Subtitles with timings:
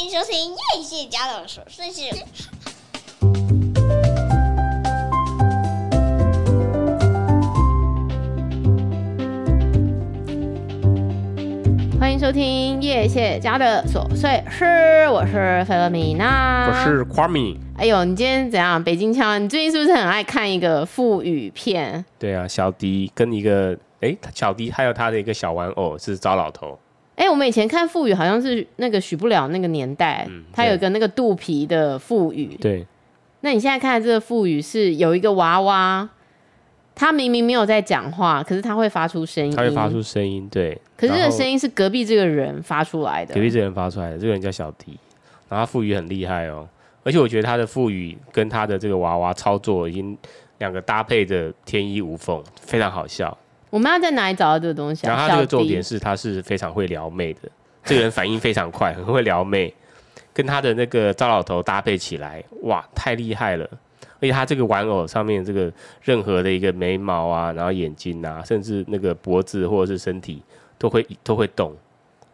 [0.00, 2.10] 欢迎收听叶谢家的琐碎事。
[12.00, 17.58] 欢迎收听叶谢家的琐碎事，我是菲洛米娜，我是 Kwame。
[17.76, 18.82] 哎呦，你今天怎样？
[18.82, 19.44] 北京腔？
[19.44, 22.02] 你最近是不是很爱看一个腹语片？
[22.18, 26.78] 对啊，小迪跟一个哎，小迪还有他的一个小玩偶是糟老头。
[27.20, 32.56] 哎，我们以前看腹语好像是那个许不了那个年代，嗯、他有一个那个肚皮的腹语。
[32.58, 32.86] 对，
[33.42, 36.08] 那你现在看的这个腹语是有一个娃娃，
[36.94, 40.80] 他明明没有在讲话，可是他会发出声音，他会发出声音，对。
[40.96, 44.98] 可是这个声音是隔壁这个人发出来的，隔壁这个人发出来的，这个人叫小迪，
[45.50, 46.66] 然后他腹语很厉害哦，
[47.04, 50.16] 而且我觉得他的腹语跟他的这个娃娃操作已经
[50.56, 53.36] 两个搭配的天衣无缝，非常好笑。
[53.70, 55.10] 我们要在哪里找到这个东西啊？
[55.10, 57.40] 然后他这个重点是，他是非常会撩妹的。
[57.84, 59.72] 这个人反应非常快，很会撩妹，
[60.34, 63.66] 跟他的那个糟老头搭配起来，哇，太厉害了！
[64.20, 65.72] 而且他这个玩偶上面这个
[66.02, 70.42] 任何的一个眉毛啊，然后眼睛啊，甚至那个脖子或者是身体
[70.76, 71.74] 都会都会动。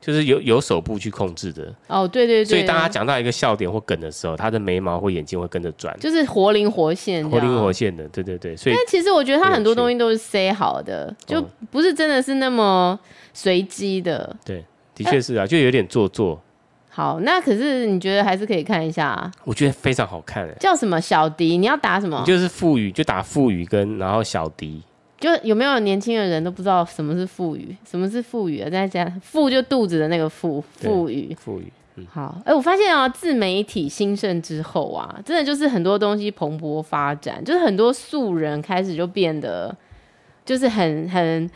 [0.00, 8.56] 就是有有手部去控制的哦，对对对，所以当他讲到一个笑点或梗的时候，他的眉毛或眼睛会跟着转，就是活灵活现，活灵活现的，对对对。
[8.56, 12.98] 所以，但其实我觉得他很多东西都是塞好的，就不是真的是那么
[13.33, 14.36] 随机的。
[14.44, 16.41] 对，的确是啊，就有点做作。
[16.88, 19.31] 好，那可是你觉得还是可以看一下啊？
[19.44, 20.48] 我觉得非常好看。
[20.58, 21.58] 叫什么小迪？
[21.58, 22.22] 你要打什么？
[22.27, 24.83] 就是腹语，就打腹语跟然后小迪。
[25.19, 27.77] 就有没有年轻的人都不知道什么是腹语？
[27.89, 28.69] 什么是腹语啊？
[28.69, 31.34] 在讲富就肚子的那个腹，腹语。
[31.39, 31.72] 腹语。
[31.98, 39.75] 嗯、好，哎、欸，我发现啊，自媒体兴盛之后啊，真的就是很多东西蓬勃发展，就是很多素人开始就变得，
[40.44, 41.50] 就是很很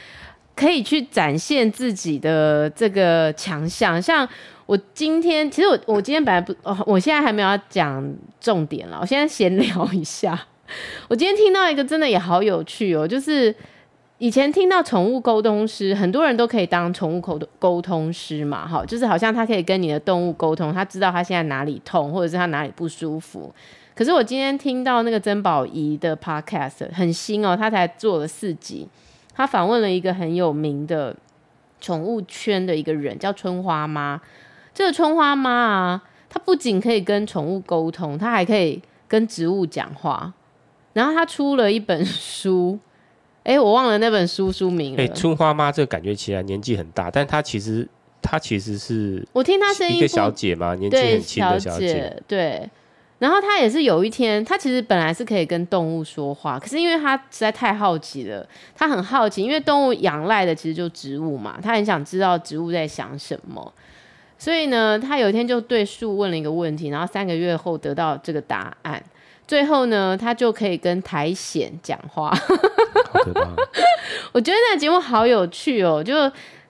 [0.57, 4.01] 可以去展现自己的这个强项。
[4.01, 4.27] 像
[4.65, 8.03] 我今天，其实我我今天本来不，哦，我现在还没有要讲
[8.41, 10.47] 重点了，我现在闲聊一下。
[11.09, 13.55] 我今天听到一个真的也好有趣哦，就是
[14.19, 23.53] 以前听到宠物沟通师，很多人都可以当宠物沟沟通师嘛，哈，就是好像他可以跟你的动物沟通，他知道他现在哪里痛，或者是他哪里不舒服。
[23.95, 28.89] 可是我今天听到那个曾宝仪的 podcast 很新哦，他才做了四集，
[29.35, 31.15] 他访问了一个很有名的
[31.81, 34.21] 宠物圈的一个人，叫春花妈。
[34.73, 40.33] 这个春花妈啊，她不仅可以跟宠物沟通，她还可以跟植物讲话。
[40.93, 42.79] 然后他出了一本书，
[43.45, 45.03] 哎，我忘了那本书书名了。
[45.03, 47.89] 哎，春花妈这个感觉起来年纪很大，但她其实
[48.21, 51.89] 她其实是，我听她声音，一个小姐嘛，年纪很轻的小姐。
[51.89, 52.71] 小姐对，
[53.19, 63.73] 然后她也是有一天，她其实本来是可以跟动物说话，可是因为她实在太好奇了，她很好奇，因为动物仰赖的其实就植物嘛，她很想知道植物在想什么，
[64.39, 69.03] 所以呢，她有一天就对树问了一个问题，然后三个月后得到这个答案。
[69.51, 72.31] 最后呢，他就可以跟苔藓讲话。
[72.31, 73.49] 好可怕！
[74.31, 76.15] 我觉得那个节目好有趣哦，就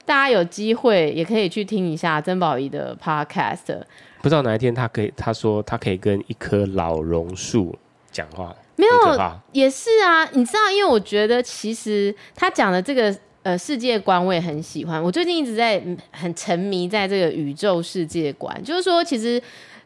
[0.06, 3.82] 大家有机会也可以去听一下曾宝仪的 podcast。
[4.22, 7.78] 不知道哪一天他可以，他说他可以跟一棵老榕树
[8.10, 8.56] 讲话。
[8.76, 10.24] 没有，也是啊。
[10.32, 15.02] 你知道，因为我觉得其实他讲的这个呃世界观我也很喜欢。
[15.02, 15.78] 我最近一直在
[16.12, 19.38] 很沉迷在这个宇宙世界观，就是说其实。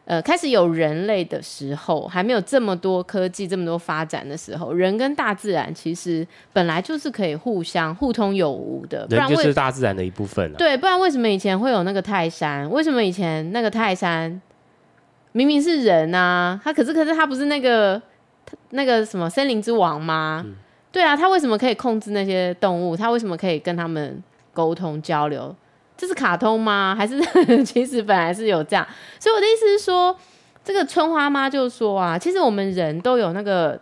[0.05, 9.07] 呃，开始有人类的时候，还没有这么多科技、这么多发展的时候，人跟大自然其实本来就是可以互相互通有无的。
[9.09, 10.55] 人就是大自然的一部分啊。
[10.57, 12.69] 对，不然为什么以前会有那个泰山？
[12.69, 14.39] 为什么以前那个泰山
[15.31, 16.61] 明明是人啊？
[16.63, 17.99] 他可是可是他不是那个
[18.69, 20.43] 那个什么森林之王吗？
[20.45, 20.53] 嗯。
[20.91, 22.95] 对啊，他为什么可以控制那些动物？
[22.95, 24.23] 他为什么可以跟他们
[24.53, 25.53] 沟通交流？
[25.97, 26.93] 这是卡通吗？
[26.97, 27.19] 还是
[27.63, 28.85] 其实本来是有这样？
[29.19, 30.15] 所以我的意思是说，
[30.63, 33.79] 这个春花妈就说啊，其实我们人都有那个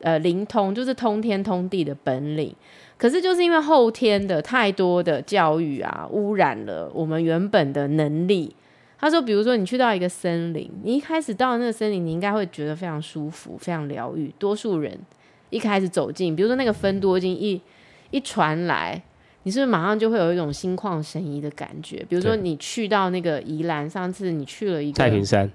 [0.00, 2.54] 呃灵通，就是通天通地的本领。
[2.98, 8.54] 可是就是因为后天的太多的教育啊，污染了我们原本的能力。
[9.00, 14.32] 他说，比如说你去到一个森林，你一开始到那个森林，你应该会觉得非常舒服、非常疗愈。
[14.38, 14.96] 多数人
[15.50, 17.60] 一开始走进，比如说那个芬多精一
[18.10, 19.02] 一传来。
[19.44, 21.96] 你是不是马上就会有一种心旷神怡的感觉？
[22.08, 25.50] 比如说你去到那个宜兰，上次你去了一个太平山，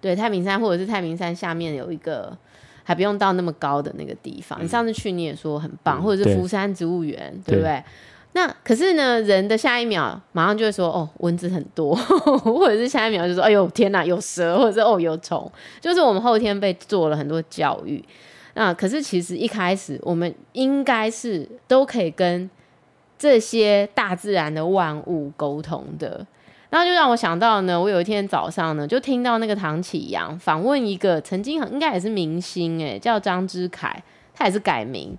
[0.00, 2.36] 对，太平山，或者是太平山下面有一个
[2.82, 4.60] 还不用到那么高的那个地方。
[4.60, 7.62] 嗯、你上次去你也说很棒，嗯、或者是福山植物园，对不对？
[7.62, 7.84] 对，
[8.32, 11.94] 那可是呢，人的下一秒马上就会说哦，蚊子很多，
[12.44, 15.50] 或者是下一秒就说哎呦天哪，有蛇，或者是哦有虫，
[15.80, 18.04] 就是我们后天被做了很多教育。
[18.52, 22.50] 那可是其实一开始我们应该是都可以跟。
[23.24, 26.26] 这些大自然的万物沟通的，
[26.68, 34.02] 然后就让我想到呢，我有一天早上呢，就听到那个唐启阳访问一个曾经应该也是明星诶，叫张之凯，
[34.34, 35.16] 他也是改名，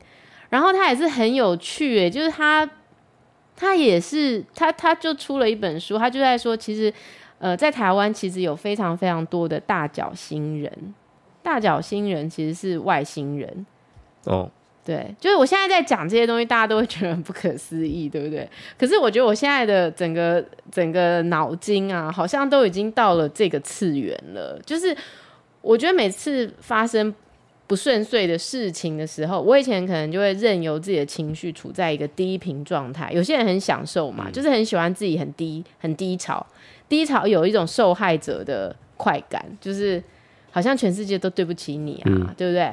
[0.52, 2.70] 然后他也是很有趣诶，就是他
[3.56, 6.94] 他也是他他就出了一本书，他就在说，其实
[7.40, 10.94] 呃在台湾其实有非常非常多的大角星人，
[11.42, 13.66] 大角星人其实是外星人。
[14.26, 14.52] 哦。
[14.86, 18.48] 对，就是我现在在讲这些东西，大家都会觉得很不可思议，对不对？
[18.78, 24.62] 可是我觉得我现在的整个整个脑筋啊，好像都已经到了这个次元了。
[24.64, 24.96] 就是
[25.62, 27.12] 我觉得每次发生
[27.66, 33.12] 不顺遂的事情的时候，我以前可能就会任由自己的情绪处在一个低频状态。
[33.12, 36.46] 有些人很享受嘛，就是很喜欢自己很低很低潮，
[36.88, 40.00] 低潮有一种受害者的快感，就是
[40.52, 42.72] 好像全世界都对不起你啊，嗯、对不对？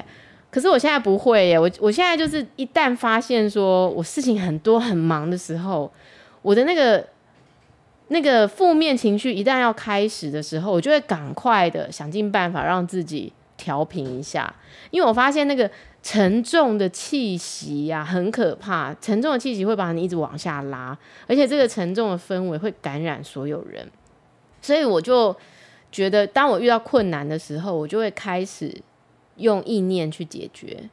[0.53, 5.91] 可是我现在不会耶，我我现在就是一旦发现说我事情很多很忙的时候，
[6.43, 7.03] 我的那个
[8.09, 14.53] 那个负面情绪一旦要开始的时候，我就会赶快的想尽办法让自己调平一下，
[14.91, 15.67] 因为我发现那个
[16.03, 20.95] 沉重的气息呀很可怕，沉重的气息会把你一直往下拉，
[21.25, 23.89] 而且这个沉重的氛围会感染所有人，
[24.61, 25.35] 所以我就
[25.91, 28.79] 觉得当我遇到困难的时候，我就会开始。
[29.37, 30.89] 用意念去解决，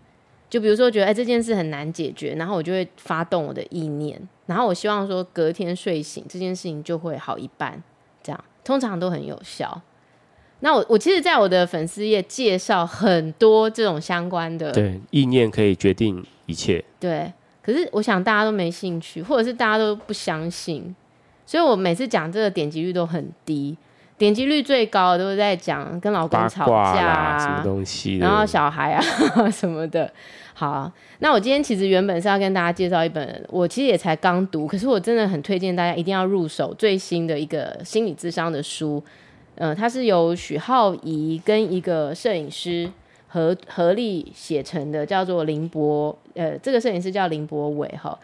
[0.49, 7.83] 就比如说觉得哎这件事很难解决，然后我就会发动我的意念，然后我希望说隔天睡醒这件事情就会好一半，
[8.23, 9.83] 这样通常都很有效。
[10.61, 17.33] 那我我其实，在我的粉丝页介绍很多这种相关的，对，意念可以决定一切，对。
[17.63, 20.95] 可是我想大家都没兴趣，或者是大家都不相信，
[21.47, 23.77] 所以我每次讲这个点击率都很低。
[24.21, 29.03] 点击率最高的都是在讲跟老公吵架啊，什么东西，然后小孩啊
[29.51, 30.13] 什么的。
[30.53, 39.03] 好，那我今天其实原本是要跟大家介绍一本，我其实也才刚读，可是我真的很推荐大家一定要入手最新的一个心理智商的书。
[39.55, 42.91] 嗯、呃，它是由许浩怡跟一个摄影师
[43.29, 48.19] 合合力写成的，叫做林博，呃，这个摄影师叫林博伟哈。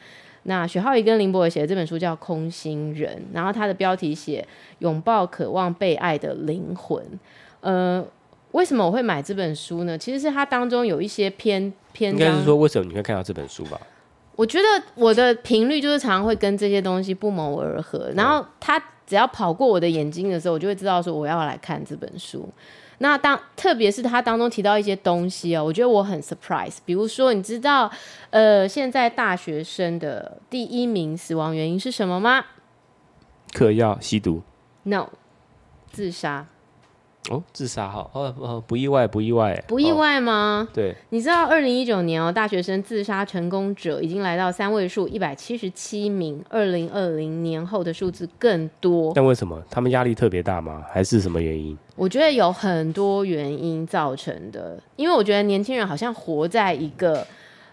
[0.49, 4.47] 那许浩怡跟林博伟写的这本书叫《空心人》，然后他的标题写
[4.79, 7.05] “拥抱渴望被爱的灵魂”。
[7.61, 8.05] 呃，
[8.53, 9.99] 为什么我会买这本书呢？
[9.99, 13.81] 其实是它当中有一些篇篇章，应该是说为什么你会看到这本书吧？
[14.37, 22.49] 我觉得我的频率就是常常会跟这些东西不谋而合，然后他只要跑过我的眼睛的时候，我就会知道说我要来看这本书。
[22.99, 26.79] 那当特别是他当中提到一些东西哦，我觉得我很 surprise。
[26.85, 27.91] 比如说，你知道，
[28.31, 32.45] 呃，现在大学生的第一名死亡原因是什么吗？
[33.53, 34.43] 嗑药、吸毒。
[34.85, 35.09] No，
[35.91, 36.47] 自杀。
[37.31, 40.69] 哦，自杀哈，哦哦，不意外，不意外，不意外吗？
[40.69, 49.13] 哦、对，你知道二零一九年哦，大学生自杀成功者已经来到三位数一百七十七名，二零二零年后的数字更多。
[49.15, 50.85] 但为什么他们压力特别大吗？
[50.93, 51.77] 还是什么原因？
[51.97, 57.27] 我觉得有很多原因造成的，因为我觉得年轻人好像活在一个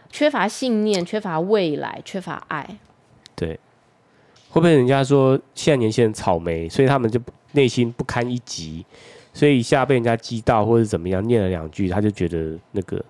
[0.09, 2.77] 缺乏信念、缺乏未来、缺乏爱。
[3.35, 3.59] 对，
[4.50, 7.19] 会不会人家说现在年轻人草莓，所以他们就
[7.51, 8.85] 内心不堪一击？
[9.33, 13.03] 所以一下被人家激到，或者怎么样，念了两句，他就觉得那个，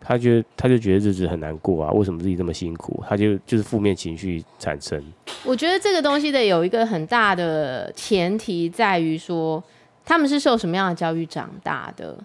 [0.00, 1.90] 他觉得他就觉得日子很难过啊。
[1.90, 3.02] 为什么自己这么辛苦？
[3.08, 5.02] 他就就是负面情绪产生。
[5.44, 9.62] 我觉得这个东西的有一个很大的前提在于说，
[10.04, 12.16] 他们是受什么样的教育长大的？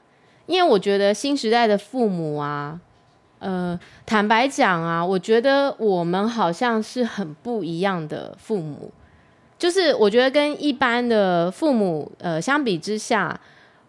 [0.46, 2.80] 因为我觉得新时代的父母啊，
[3.40, 8.92] 呃，坦白讲啊，我觉得我们好像是很不一样的父母。
[9.64, 13.40] 就是我觉得跟一般的父母呃相比之下，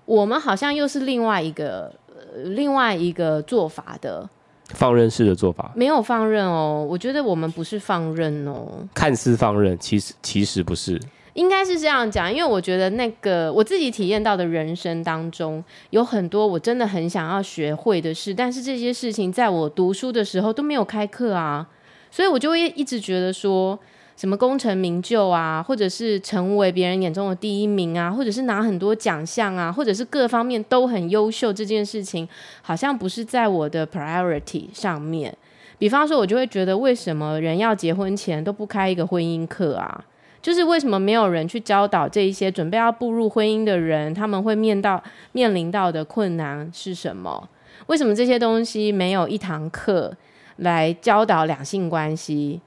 [0.04, 4.24] 我们好像又是另外一个呃另外一个做法的
[4.68, 6.86] 放任式的做法，没有放任哦。
[6.88, 10.96] 我觉得我们不是放任哦，看似放任，其实其实不是。
[11.32, 21.66] 应该是这样讲，因为我觉得那个我自己体验到的人生当中，有很多我真的很想要学会的事，但是这些事情在我读书的时候都没有开课啊，
[22.12, 23.76] 所以我就会一直觉得说。
[24.16, 32.28] 什么功成名就啊，或者是成为别人眼中的第一名啊，或者是拿很多奖项啊，或者是各方面都很优秀，这件事情
[32.62, 35.36] 好像不是在我的 priority 上面。
[35.76, 40.04] 比方说，我就会觉得，为什么人要结婚前都不开一个婚姻课啊？
[40.40, 45.02] 就是为什么没有人去教导这一些准备要步入婚姻的人，他们会面到
[45.32, 47.48] 面临到的困难是什么？
[47.86, 50.14] 为什么这些东西没有一堂课
[50.56, 52.60] 来教导两性关系？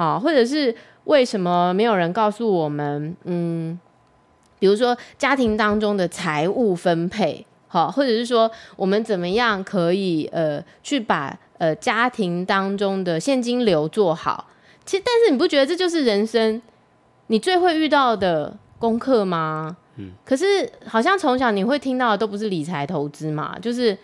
[0.00, 3.14] 好，或者是为什么没有人告诉我们？
[3.24, 3.78] 嗯，
[4.58, 14.46] 比如说家庭当中的财务分配，好，或者是说我们怎么样可以呃去把呃家庭当中的现金流做好？
[14.86, 16.62] 其实，但是你不觉得这就是人生
[17.26, 19.76] 你最会遇到的功课吗？
[19.96, 23.94] 嗯，可是好像从小你会听到的都不是理财投资嘛，就是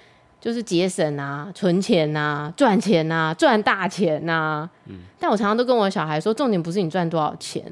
[0.46, 4.70] 就是节省啊、存钱啊、赚钱啊、赚大钱啊。
[4.86, 7.64] 嗯，但我常常都跟我小孩说，重点不是你赚多少钱，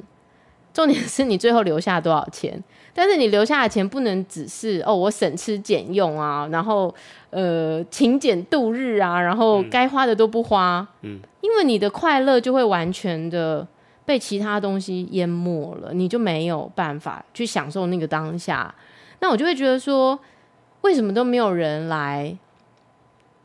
[0.73, 2.61] 重点是你最后留下多少钱。
[2.93, 6.93] 但是你留下的钱不能只是哦，我省吃俭用啊，然后
[7.31, 10.85] 呃勤俭度日啊，然后该花的都不花。
[11.03, 13.65] 嗯，因为你的快乐就会完全的
[14.05, 18.75] 被其他东西淹没了，你就没有办法去享受那个当下。
[19.21, 20.19] 那我就会觉得说，
[20.81, 22.37] 为什么都没有人来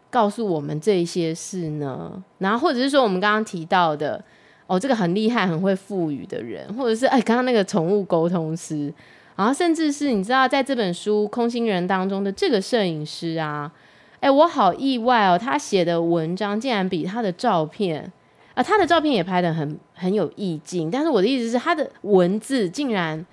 [0.09, 2.23] 告诉我们这些事呢？
[2.39, 4.23] 然后或者是说，我们刚刚提到的
[4.67, 8.93] 哦，这个很厉害、很会赋予的人，或者是哎，刚刚那个宠物沟通师。
[9.35, 13.71] 然后，甚至是你知道，在这本书《空心人》当中的这个摄影师啊，
[14.19, 18.11] 哎，我好意外哦，他写的文章竟然比他的照片
[18.53, 20.91] 啊，他的照片也拍得很很有意境。
[20.91, 23.25] 但是我的意思是，他的文字竟然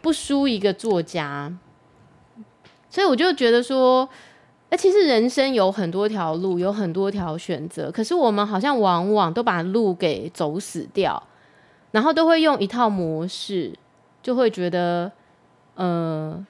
[0.00, 1.52] 不输一个作家，
[2.88, 4.08] 所以我就觉得说，
[4.70, 11.22] 哎，其实人生有很多条路，有很多条选择，可是我们好像往往都把路给走死掉，
[11.90, 13.72] 然后都会用一套模式，
[14.22, 15.10] 就会觉得。
[15.80, 16.44] 呃，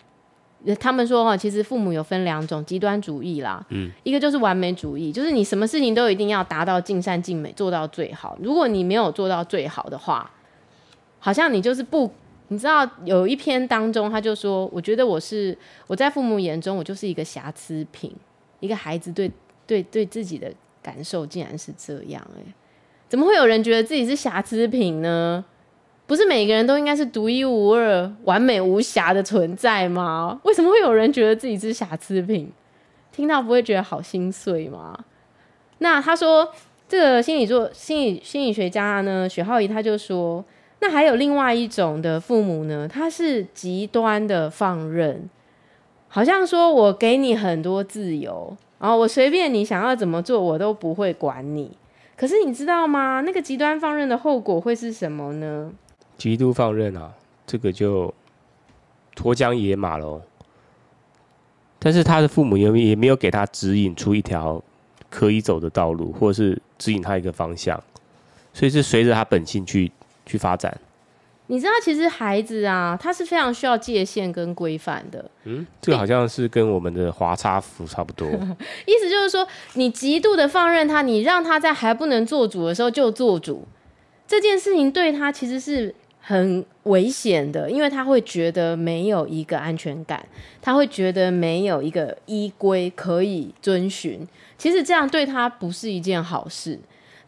[0.81, 8.39] 他们说哈，其实父母有分两种极端主义啦，嗯，一个就是完美主义，就是你什么事情都一定要达到尽善尽美，做到最好。
[8.41, 10.31] 如果你没有做到最好的话，
[11.19, 12.11] 好像你就是不，
[12.49, 18.15] 你知道有一篇当中他就说，我觉得我是我在父母眼中我就是一个瑕疵品，
[18.61, 19.31] 一个孩子对
[19.67, 20.53] 对对自己的
[20.83, 22.55] 感受竟然是这样，欸，
[23.09, 25.45] 怎么会有人觉得自己是瑕疵品呢？
[26.07, 30.41] 不是每个人都应该是独一无二、完美无瑕的存在吗？
[30.45, 32.51] 为什么会有人觉得自己是瑕疵品？
[33.13, 34.99] 听到不会觉得好心碎吗？
[35.81, 36.51] 那他说，
[36.89, 40.43] 这个心理作心理心理学家呢，许皓宜他就说，
[40.81, 45.29] 那还有另外一种的父母呢，他是极端的放任，
[46.09, 51.77] 好像说我给你很多自由，然后我随便你想要怎么做，我都不会管你。
[52.17, 53.21] 可是你知道吗？
[53.25, 55.73] 那个极端放任的后果会是什么呢？
[56.17, 57.13] 极度放任啊，
[57.47, 58.13] 这个就
[59.15, 60.21] 脱缰野马喽。
[61.79, 64.61] 但是他的父母也也没有给他指引出一条
[65.09, 67.81] 可以走的道路，或是指引他一个方向，
[68.53, 69.93] 所以是随着他本性去
[70.29, 70.73] 去发展。
[71.47, 75.29] 你知道，其实孩子啊，他是非常需要界限跟规范的。
[75.45, 78.29] 嗯，这个好像是跟我们的华差服差不多。
[78.87, 83.67] 意思就是说，你极度的放任他，你让他在还不能做主的时候就做主，
[84.27, 85.95] 这件事情对他其实是。
[86.21, 90.23] 很危险的，因为他会觉得没有一个安全感，
[90.61, 94.29] 他会觉得没有一个依规可以遵循。
[94.59, 96.79] 其实这样对他不是一件好事。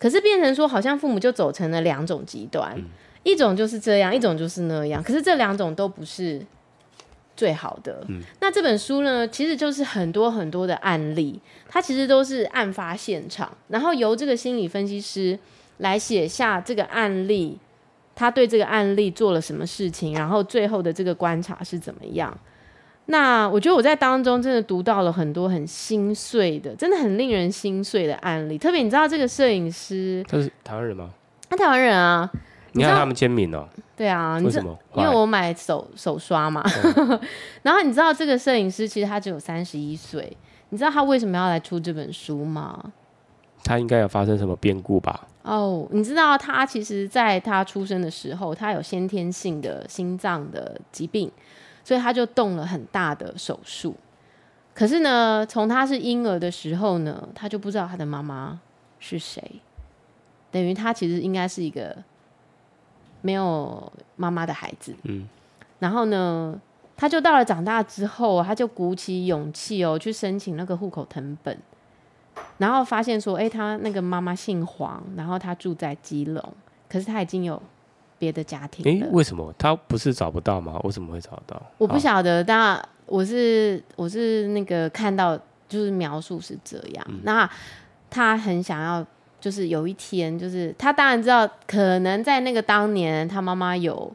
[0.00, 2.84] 可是变成说，好像父母就走成了两种极端，嗯，
[3.22, 5.00] 一种就是这样，一种就是那样。
[5.00, 6.44] 可是这两种都不是
[7.36, 8.02] 最好的。
[8.08, 8.20] 嗯。
[8.40, 11.38] 那这本书呢，其实就是很多很多的案例，
[11.68, 15.38] 它其实都是案发现场，然后由这个心理分析师
[15.76, 17.58] 来写下这个案例。
[18.12, 20.12] 他对这个案例做了什么事情？
[20.12, 22.36] 然后最后的这个观察是怎么样？
[23.10, 28.56] 那我觉得我在当中真的读到了很多很心碎的，真的很令人心碎的案例。
[28.56, 31.10] 特别你知道这个摄影师他是台湾人吗？
[31.48, 32.30] 他台湾人啊。
[32.72, 33.68] 你看他们签名哦。
[33.96, 34.78] 对啊，为什么？
[34.94, 36.62] 因为我买手手刷嘛。
[36.84, 37.20] 嗯、
[37.62, 40.36] 然后你知道这个摄影师其实他只有三十一岁。
[40.68, 42.92] 你知道他为什么要来出这本书吗？
[43.64, 45.26] 他应该有发生什么变故吧？
[45.42, 51.28] 哦，你知道他其实在他出生的时候，他有先天性的心脏的疾病，
[51.90, 53.96] 所以他就动了很大的手术。
[54.72, 58.60] 可是呢，从他是婴儿的时候呢，他就不知道他的妈妈
[59.00, 59.42] 是谁，
[60.52, 61.96] 等于他其实应该是一个
[63.22, 64.94] 没有妈妈的孩子。
[65.02, 65.28] 嗯，
[65.80, 66.56] 然后呢，
[66.96, 71.58] 他就到了长大之后，他就鼓起勇气哦，去申请那个户口謄本。
[72.58, 76.54] 然后发现说，哎，他那个妈妈姓黄，然后他住在基隆，
[76.88, 77.60] 可是他已经有
[78.20, 79.06] 别的家庭了。
[79.06, 80.78] 哎，为什么他不是找不到吗？
[80.84, 81.60] 为什么会找到？
[81.78, 85.36] 我不晓得，但我是我是那个看到
[85.68, 87.06] 就是描述是这样。
[87.08, 87.20] 嗯。
[87.24, 87.50] 那
[88.10, 89.04] 他很想要，
[89.40, 94.12] 就是有一天，就是他当然知道，可能在那个当年，他妈妈有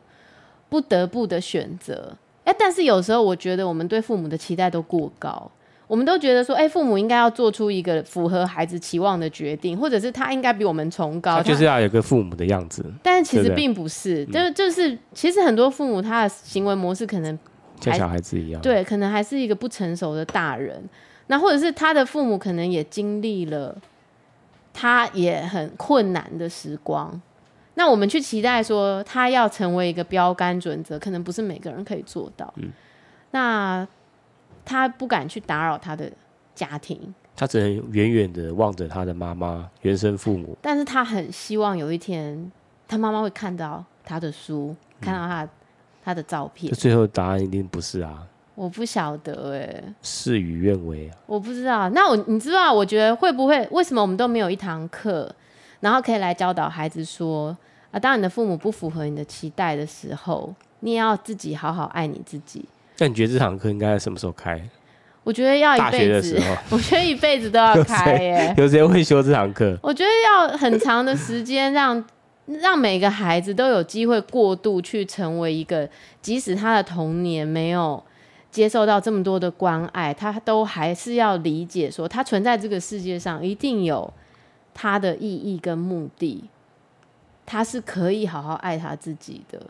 [0.70, 2.16] 不得不的选择。
[2.44, 5.52] 哎，但是有时候我觉得，我们对父母的期待都过高。
[5.88, 12.84] 我们都觉得说，哎、欸，父母应该要做出一个符合孩子期望的决定，或者是他应该比我们崇高，他就是要有个父母的样子。
[13.04, 17.38] 但是其实并不是，就就是其实很多父母他的行为模式可能
[17.80, 20.84] 像小孩子一样，对，可能还是一个不成熟的大人。
[21.28, 23.76] 那或者是他的父母可能也经历了
[24.74, 27.20] 他也很困难的时光，
[27.76, 32.54] 那我们去期待说他要成为一个标杆准则，可能不是每个人可以做到。
[32.58, 32.72] 嗯，
[33.32, 33.88] 那
[34.66, 36.12] 他不敢去打扰他的
[36.54, 40.58] 家庭，他只能远远的望着他的妈妈、原生父母。
[40.62, 42.52] 但是他很希望有一天，
[42.88, 45.48] 他妈妈会看到他的书，嗯、看到他
[46.04, 46.74] 他的照片。
[46.74, 48.28] 最后答案一定不是啊。
[48.56, 51.18] 我不晓得哎、欸，事与愿违啊！
[51.26, 51.90] 我不知道。
[51.90, 52.72] 那我你知道？
[52.72, 53.68] 我觉得会不会？
[53.70, 55.30] 为什么我们都没有一堂课，
[55.82, 57.56] 然后可以来教导孩子说
[57.92, 62.64] 啊，当你的父母不符合你的期待的时候，你也要自己好好爱你自己。
[62.98, 64.62] 那你觉得这堂课应该在什么时候开？
[65.24, 66.40] 我觉得要一辈子。
[66.40, 68.54] 候， 我觉得一辈子都要开耶。
[68.58, 69.78] 有谁会修这堂课？
[69.82, 72.04] 我觉得要很长的时间，让
[72.46, 75.90] 让每个孩子都有机会过渡去成为一个，
[76.22, 78.04] 即使他的童年没有。
[78.52, 84.14] 接受到这么多的关爱，他都还是要理解说，他存在这个世界上一定有
[84.74, 86.50] 他的意义跟目的，
[87.46, 89.62] 他是可以好好爱他自己的，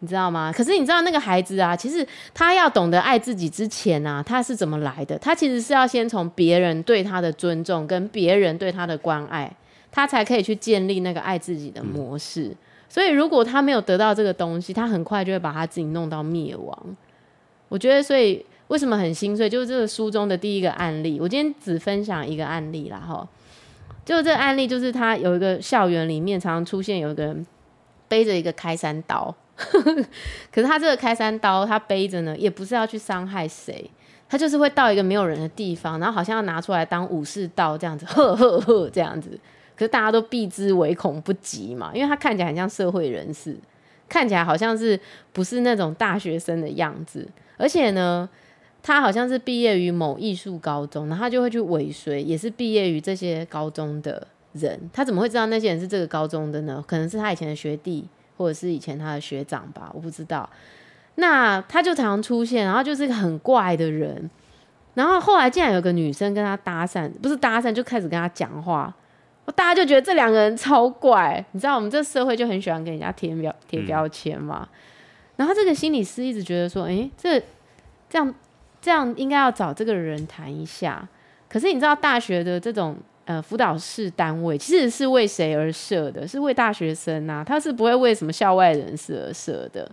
[0.00, 0.52] 你知道吗？
[0.54, 5.18] 可是你知道那个孩子啊，其实他要懂得爱自己之前啊，他是怎么来的？
[5.18, 9.52] 他其实是要先从别人对他的尊重跟别人对他的关爱，
[9.90, 12.54] 他才可以去建立那个爱自己的模式。
[12.88, 16.96] 所以如果他没有得到这个东西，他很快就会把他自己弄到灭亡。
[17.68, 19.48] 我觉得，所以为什么很心碎？
[19.48, 21.18] 就是这个书中的第一个案例。
[21.20, 23.28] 我今天只分享一个案例啦，哈。
[24.06, 27.46] 就这个案例，就是他有一个校园里面常常出现有一个人
[28.08, 29.34] 背着一个开山刀，
[30.52, 33.90] 可是他这个开山刀他背着呢，也不是要去伤害谁，
[34.28, 39.38] 他就是会到一个没有人的地方，然后好像要拿出来当武士刀这样子，呵呵呵这样子。
[39.76, 43.56] 可是大家都避之唯恐不及嘛，因为他看起来很像社会人士，
[44.08, 44.98] 看起来好像是
[45.32, 47.28] 不是那种大学生的样子。
[47.56, 48.28] 而且呢，
[48.82, 54.90] 他好像是毕业于某艺术高中，然后他就会去尾随，也是毕业于这些高中的人。
[54.92, 56.84] 他怎么会知道那些人是这个高中的呢？
[56.86, 58.04] 可能是他以前的学弟，
[58.38, 60.48] 或者是以前他的学长吧，我不知道。
[61.16, 64.30] 那他就常常出现，然后就是一个很怪的人。
[64.94, 68.94] 然后后来竟然有个女生跟他搭讪，不是搭讪，就开始跟他讲话。
[69.54, 71.44] 大家就觉得这两个人超怪。
[71.52, 74.68] 你知道我们这社会就很喜欢给人家贴标贴标签嘛。
[74.72, 74.74] 嗯
[75.38, 77.40] 然后这个心理师一直觉得说，哎，这
[78.10, 78.34] 这样
[78.80, 81.08] 这样应该要找这个人谈一下。
[81.48, 82.96] 可是你知道，大学的这种
[83.28, 86.26] 呃辅导室单位其实是为谁而设的？
[86.26, 89.86] 是为大学生呐、啊，他是不会为什么校外人士而设的。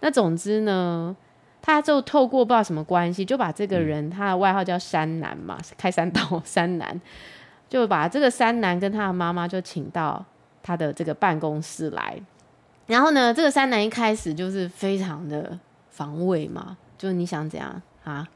[0.00, 1.14] 那总之呢，
[1.62, 7.00] 他就透过不知道什么关系，就把这个人他的外号叫山南嘛，开山刀山南，
[7.68, 10.24] 就把这个山南跟他的妈妈就请到
[10.60, 12.20] 他的这个办公室来。
[12.88, 15.56] 然后呢，这个山南一开始就是非常的
[15.90, 18.26] 防卫嘛，就是你想怎样啊？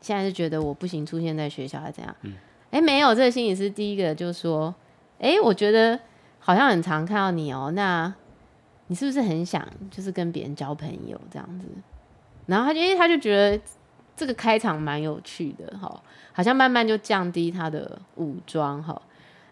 [0.00, 2.12] 现在就觉得我不行，出现在学校还怎样？
[2.22, 2.34] 嗯，
[2.74, 4.74] 哎，没有，这个心理师第一个就说，
[5.20, 5.96] 哎，我觉得
[6.40, 8.12] 好像很常看到你哦，那
[8.88, 11.66] 你是不是很想就是跟别人交朋友这样子？
[12.46, 13.62] 然后他就，因为他就觉得
[14.16, 19.00] 这个开场蛮有趣的哈，好像慢慢就降低他的武装哈，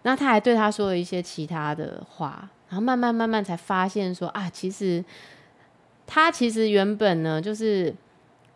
[0.03, 2.51] 然后他还对他说了一些其他的话。
[2.69, 5.05] 然后慢慢慢慢才发现说啊，其实
[6.07, 7.95] 他其实原本呢，就是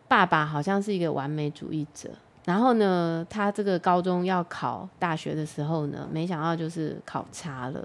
[0.09, 2.09] 爸爸好像是一个完美主义者。
[2.47, 7.83] 然后呢，他这个高中要考大学的时候呢，没想到就是考差了。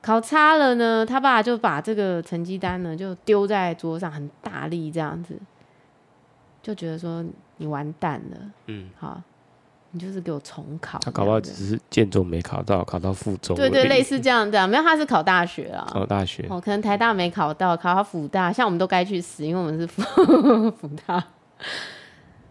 [0.00, 5.38] 考差了呢，他爸就把这个成绩单呢就丢在桌上，很大力这样子，
[6.62, 7.22] 就觉得说
[7.58, 8.36] 你完蛋了。
[8.68, 9.20] 嗯，好。
[9.92, 13.56] 你就是给我重考，他考到只是建中没考到，考到附中。
[13.56, 16.46] 对对，类似这样这样，没有，他是考大学啊，考大学。
[16.50, 20.02] 哦，可能台大没考到，考到辅大，像我们都该去死，因为我们是辅
[20.72, 21.22] 辅大。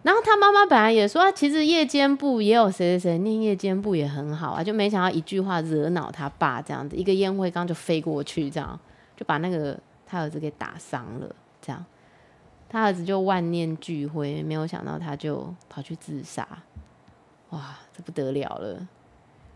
[0.05, 8.79] 然后他妈妈本来也说，其实夜间部也有谁谁谁念夜间部也很好啊，就没想到一句话惹恼他爸，这样子一个烟灰缸就飞过去，这样
[9.17, 11.83] 就把那个他儿子给打伤了，这样
[12.69, 16.47] 他儿子就万念俱灰，没有想到他就跑去自杀。
[17.49, 18.87] 哇，这不得了了！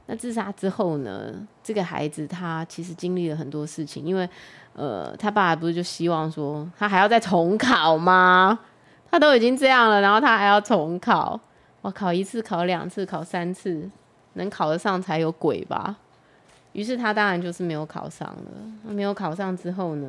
[0.07, 1.47] 那自杀之后呢？
[1.63, 4.27] 这个孩子他其实经历了很多事情，因为
[4.73, 8.59] 呃，他爸不是就希望说他还要再重考吗？
[9.11, 11.39] 他都已经这样了，然后他还要重考，
[11.81, 13.89] 我，考一次、考两次、考三次，
[14.33, 15.97] 能考得上才有鬼吧？
[16.73, 18.91] 于是他当然就是没有考上了。
[18.93, 20.07] 没有考上之后呢？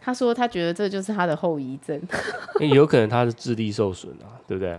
[0.00, 2.00] 他说他觉得这就是他的后遗症，
[2.60, 4.78] 欸，有可能他的智力受损啊，对不对？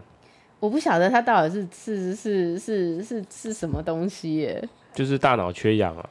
[0.60, 6.10] 我不晓得他到底是是是是是是什么东西耶，就是大脑缺氧啊。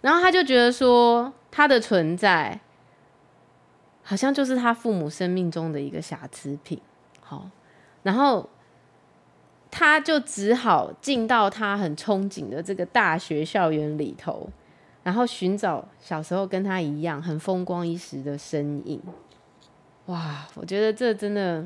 [0.00, 2.58] 然后他就觉得说，他的存在
[4.08, 6.80] 好像就是他父母生命中的一个瑕疵品。
[7.20, 7.46] 好，
[8.04, 8.48] 然后
[9.70, 14.48] 他就只好进到他很憧憬的这个大学校园里头。
[15.02, 18.98] 然后寻找小时候跟他一样很风光一时的身影。
[20.06, 21.62] 哇，我觉得这真的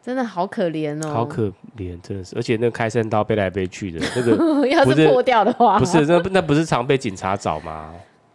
[0.00, 7.92] 真的好可怜哦，好可怜，真的是，而且那开山刀背来背去的那个， 要是破掉的话，不是那那不是常被警察找吗？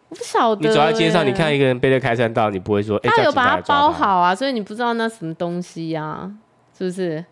[0.10, 6.32] 我不晓得，你走在街上，你看一个人背着开山刀，你不会说，欸、他有把它包好啊，所以你不知道那什么东西呀、啊，
[6.76, 7.24] 是不是？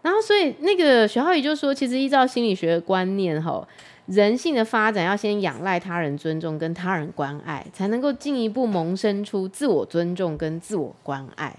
[0.00, 3.68] 然后，所以那个徐浩宇就说，其实依照心理学的观念，吼，
[4.06, 11.54] 人性的发展要先仰赖他人尊重跟他人关爱，才能够进一步萌生出自我尊重跟自我关爱。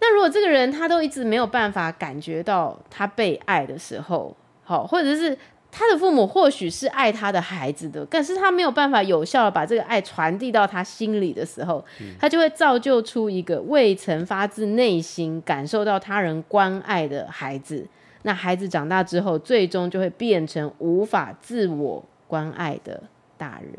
[0.00, 5.38] 那如果这个人他都一直没有办法感觉到他被爱的时候，好，或者是。
[5.76, 17.84] 他的父母或许是爱他的孩子的，但是他没有办法有效的把这个爱传递到他心里的时候，嗯、他就会造就出一个未曾发自内心感受到他人关爱的孩子。
[18.22, 23.02] 那孩子长大之后，最终就会变成无法自我关爱的
[23.36, 23.72] 大人。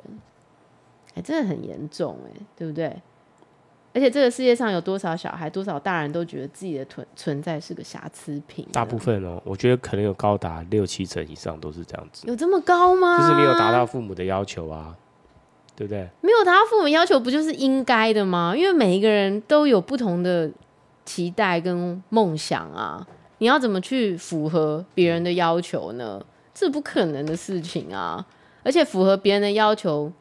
[1.12, 2.94] 哎、欸，真的很严重，哎，对不对？
[3.96, 8.68] 而且这个世界上有多少小孩，多少大人都觉得自己的存存在是个瑕疵品。
[8.74, 12.28] 大部分哦，我觉得可能有高达六七成以上都是这样子。
[12.28, 13.18] 有这么高吗？
[13.18, 14.94] 就是没有达到父母的要求啊，
[15.78, 16.10] 对不对？
[16.20, 18.54] 没有达到父母要求，不就是应该的吗？
[18.54, 20.52] 因为每一个人都有不同的
[21.06, 26.22] 期待跟梦想啊，你要怎么去符合别人的要求呢？
[26.54, 28.26] 这不可能的事情啊！
[28.64, 30.12] 而且符合别人的要求，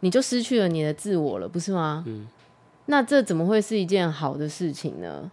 [0.00, 2.02] 你就失去了你的自我了，不是吗？
[2.06, 2.26] 嗯。
[2.90, 5.30] 那这怎么会是一件好的事情呢？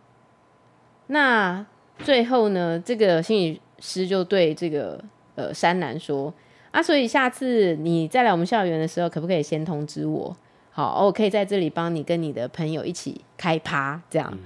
[1.07, 1.65] 那
[2.03, 6.31] 最后呢，这个心理师就对这个呃山南说
[6.69, 10.37] 啊，所以下次你再来我们校园的时候，可不可以先通知我？
[10.71, 14.29] 好，我可以在这里帮你跟你的朋友一起开趴，这样。
[14.31, 14.39] 嗯、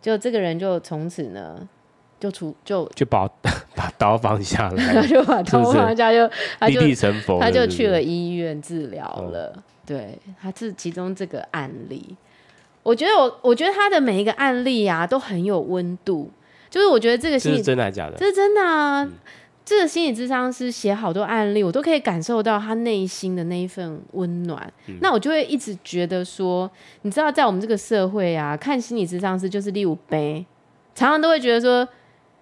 [0.00, 1.68] 就这个人就从此呢，
[2.18, 3.28] 就出就就把
[3.76, 6.26] 把刀放下来， 就把刀放下，就
[6.66, 9.52] 立地成佛，他就去了医院治疗了。
[9.54, 12.16] 嗯、对，他是其中这个案例。
[12.84, 16.30] 我觉得我，我觉得他的每一个案例啊，都很有温度。
[16.70, 18.16] 就是我觉得这个心理，这是真的还是假的？
[18.16, 19.02] 这是真的啊！
[19.04, 19.12] 嗯、
[19.64, 24.72] 这个心理智商师写好多案例，我都可以感受到他内心的那一份温暖。
[24.88, 26.70] 嗯、那我就会一直觉得说，
[27.02, 30.44] 你知道，在我们这个社会啊，看心理智商师就是六杯，
[30.94, 31.88] 常常都会觉得说，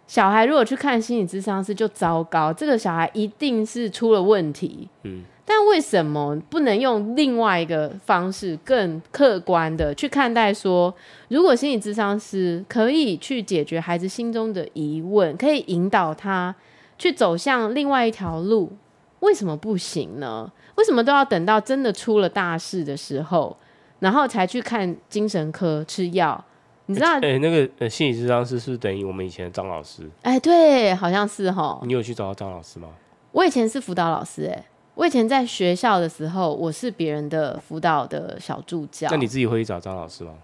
[0.06, 4.88] 小孩如果去看心理智商师就糟糕，这个小孩一定是出了问题。
[5.04, 5.22] 嗯。
[5.54, 10.52] 但为什么不能用另外一个方式，更客观的去看待？
[10.52, 10.94] 说，
[11.28, 16.54] 如果心理咨商师可以去解决孩子心中的疑问，可以引导他
[16.96, 18.72] 去走向另外一条路，
[19.20, 20.50] 为什么不行呢？
[20.76, 23.54] 为什么都要等到真的出了大事的时候，
[23.98, 26.42] 然后才去看精神科吃药？
[26.86, 27.16] 你知道？
[27.16, 30.08] 哎、欸，那个呃，心理咨商师是不是等于我们以前的张老师？
[30.22, 31.78] 哎、欸，对，好像是哈。
[31.84, 32.88] 你有去找到张老师吗？
[33.32, 34.64] 我以前是辅导老师、欸，哎。
[34.94, 39.08] 我以前在学校的时候，我是别人的辅导的小助教。
[39.10, 40.34] 那你自己会去找张老师吗？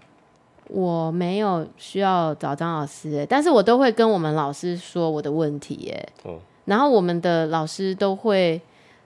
[0.67, 8.61] 我没有需要找张老师、欸，但是我都会跟我们老师说我的问题、欸，哎，哦，然后我们的老师都会，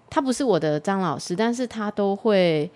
[0.10, 2.69] 他不是我的张老师，但是他都会，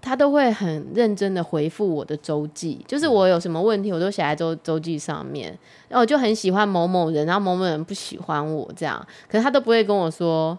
[0.00, 5.56] 他都会很认真的回复我的周记，就是我有什么问题，我都写在周周记上面。
[5.88, 10.56] 然后我就很喜欢某某人，然后某某人不喜欢我这样，可是他都不会跟我说。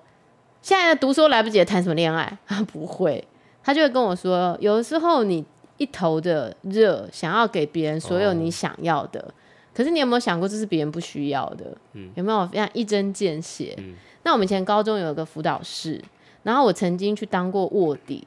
[0.62, 2.38] 现在读书来不及，谈什么恋爱？
[2.46, 3.24] 他 不会，
[3.64, 5.44] 他就会跟我说，有的时候你
[5.78, 9.34] 一头的热，想要给别人所有你想要的，哦、
[9.74, 11.66] 可是你有没有想过，这是别人不需要的？
[11.94, 13.76] 嗯、有没有这样一针见血？
[13.78, 13.94] 嗯、
[14.24, 16.04] 那我们以前高中有一个辅导室，
[16.44, 18.26] 然后我曾经去当过卧底，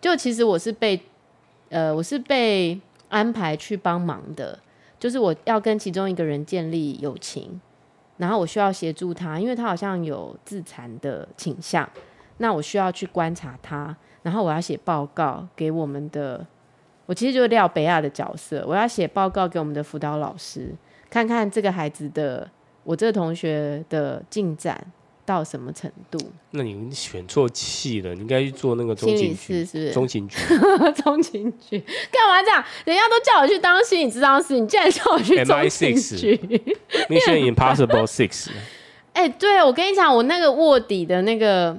[0.00, 1.00] 就其实我是被，
[1.68, 4.58] 呃，我是被安排去帮忙的，
[4.98, 7.60] 就是我要跟其中一个人建立友情。
[8.18, 11.88] 然后我需要协助他，因为他好像有自残的倾向，
[12.36, 16.46] 那我需要去观察他，然后我要写报告给我们的，
[17.06, 20.74] 我其实就是廖北亚的角色，我要写报告给我们的辅导老师，
[21.08, 22.50] 看看这个孩子的，
[22.84, 24.84] 我这个同学的进展。
[25.28, 26.18] 到什么程度？
[26.52, 29.92] 那你选错戏了，你应该去做那个中情局，是不是？
[29.92, 30.38] 中情局，
[31.04, 31.78] 中情局，
[32.10, 32.64] 干嘛这样？
[32.86, 36.34] 人家都叫我去当心理治疗师，你竟然叫我去中情局？
[37.10, 38.48] Mission Impossible Six。
[39.12, 41.76] 哎、欸，对，我跟你讲，我那个卧底的那个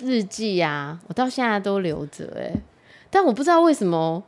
[0.00, 2.36] 日记啊，我到现在都留着。
[2.36, 2.52] 哎，
[3.10, 4.20] 但我不知道为什么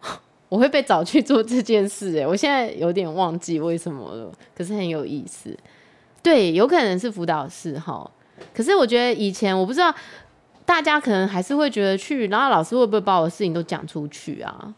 [0.48, 2.16] 我会被找去做这件事。
[2.20, 5.58] 哎，我现在有点忘记为什么了，可是很有意思。
[6.22, 8.08] 对，有可能是辅导室哈。
[8.54, 9.94] 可是我觉得以前我不知道，
[10.64, 14.74] 大家可能还是会觉得去，然后老师会不会把我的事情都讲出去啊？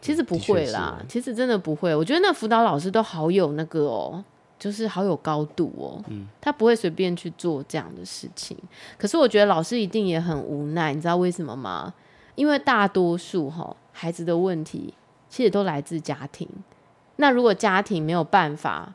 [0.00, 1.94] 其实不会啦，其实真的不会。
[1.94, 4.24] 我觉得那辅导老师都好有那个哦，
[4.56, 8.56] 就是好有高度哦，嗯，他不会随便去做这样的事情。
[8.96, 11.92] 可是我觉得老师一定也很无奈，你知道为什么吗？
[12.36, 14.94] 因为大多数哈孩子的问题
[15.28, 16.48] 其实都来自家庭。
[17.16, 18.94] 那如果家庭没有办法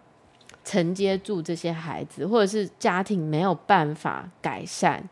[0.64, 5.08] 承接住这些孩子，或者是家庭没有办法改善，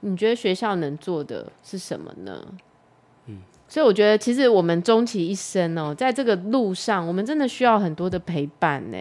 [0.00, 2.44] 你觉得学校能做的是什么呢？
[3.26, 3.38] 嗯，
[3.68, 8.96] 所以我觉得其实我们终其一生哦，在这个路上，我们真的需要很多的陪伴呢。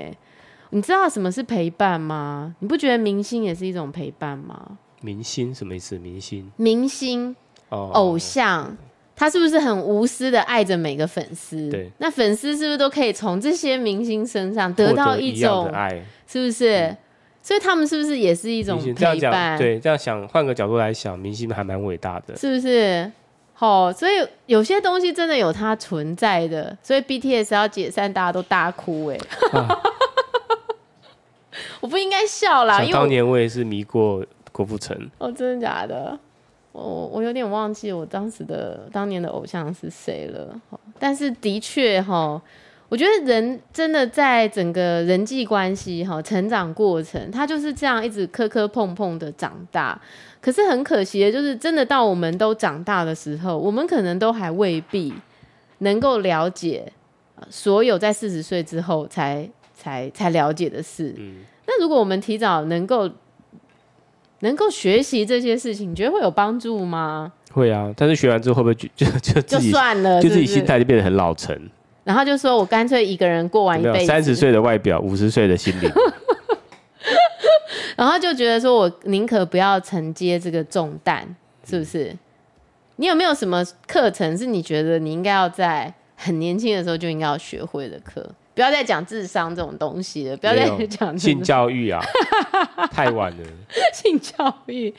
[0.72, 2.56] 你知道什么是陪伴吗？
[2.60, 4.78] 你不觉得明星也是一种陪伴吗？
[5.02, 5.98] 明星什么意思？
[5.98, 7.36] 明星，明星，
[7.70, 8.78] 哦，偶像，
[9.20, 11.70] 他是不是很无私的爱着每个粉丝？
[11.70, 16.02] 对，那粉丝是不是都可以从这些明星身上得到一种一爱？
[16.26, 16.84] 是不是？
[16.84, 16.98] 嗯，
[17.42, 19.58] 所以他们是不是也是一种陪伴？
[19.58, 23.12] 对，这样想，换个角度来想，明星还蛮伟大的，是不是？
[23.54, 29.18] 好，所以有些东西真的有它存在的，所以 BTS 要解散，大家都大哭哎。
[29.52, 29.68] 啊
[31.82, 34.98] 我不应该笑啦，因为当年我也是迷过郭富城。
[35.18, 36.18] 哦，真的假的？
[36.72, 40.60] 我我有点忘记我当时的当年的偶像是谁了。
[41.00, 42.42] 但是的确哈，
[42.90, 50.00] 我觉得人真的在整个人际关系哈成长过程，他就是这样一直磕磕碰碰的长大。
[50.42, 55.14] 可是很可惜的就是，真的到我们都长大的时候，我们可能都还未必
[55.80, 56.92] 能够了解
[57.50, 61.14] 所有在四十岁之后才才才了解的事。
[61.18, 61.42] 嗯。
[61.68, 63.10] 那如果我们提早能够
[64.42, 67.32] 能够学习这些事情，你觉得会有帮助吗？
[67.52, 68.88] 会啊，但是学完之后会不会就
[69.20, 71.58] 就就就算了，就自己心态就变得很老成？
[72.04, 75.92] 然后就说我干脆一个人过完一辈子，三十岁的外表，五十岁的心灵，
[77.96, 81.36] 然后就觉得说我宁可不要承接这个重担，
[81.68, 82.06] 是不是？
[82.06, 82.20] 嗯、
[82.96, 88.28] 你有没有什么课程是你觉得你应该要在很年轻的时候就应该要学会的课？
[88.60, 92.04] 不要再讲智商这种东西了，不要再讲性教育啊，
[92.92, 93.38] 太晚了。
[93.94, 94.94] 性教育，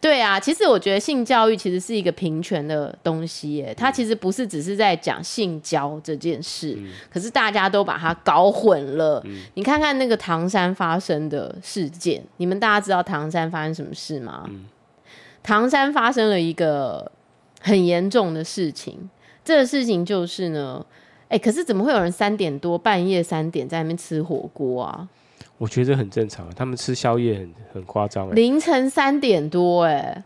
[0.00, 9.22] 对啊，其实我觉得性教育其实是一个平权的东西耶，它其实不是只是在讲性交这件事，嗯，可是大家都把它搞混了。
[9.26, 9.44] 嗯。
[9.54, 14.42] 你看看那个唐山发生的事件，你们大家知道唐山发生什么事吗？
[14.48, 14.64] 嗯。
[15.40, 17.12] 唐山发生了一个
[17.60, 19.08] 很严重的事情，
[19.44, 20.84] 这个事情就是呢。
[21.28, 25.08] 哎、欸，可是怎么会有人三点多半夜三点在那边吃火锅啊？
[25.56, 28.34] 我觉得很正常，他们吃宵夜很很夸张。
[28.34, 30.22] 凌晨三点多，哎，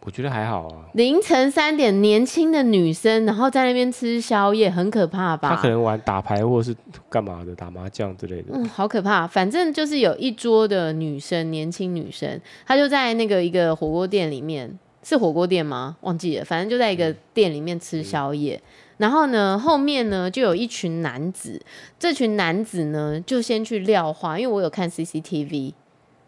[0.00, 0.84] 我觉得还好啊。
[0.94, 5.50] 凌晨三点，年轻的女生然后在那边吃宵夜，很可怕吧？
[5.50, 6.74] 她可能玩打牌或是
[7.08, 8.48] 干嘛的，打麻将之类的。
[8.52, 9.26] 嗯，好可怕。
[9.26, 15.96] 反正就是有一桌的女生，年轻女生，她就在那个一个火锅店里面，是火锅店吗？
[16.00, 18.56] 忘记了，反正就在一个店里面吃宵夜。
[18.56, 18.62] 嗯
[18.98, 21.60] 然后呢，后面呢就有一群男子，
[21.98, 25.72] 这群男子呢就先去撂话，因为我有看 CCTV，